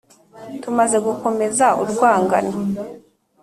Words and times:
Tumaze 0.61 0.97
gukomeza 1.05 1.65
urwangano, 1.81 2.53